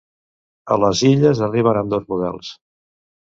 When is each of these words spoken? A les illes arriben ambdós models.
A 0.75 0.77
les 0.83 1.03
illes 1.09 1.43
arriben 1.49 1.79
ambdós 1.83 2.09
models. 2.13 2.49